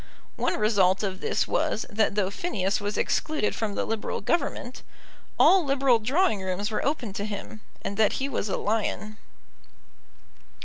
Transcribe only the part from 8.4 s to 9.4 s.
a lion.